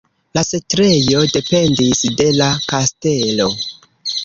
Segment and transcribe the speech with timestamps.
[0.35, 3.49] La setlejo dependis de la kastelo.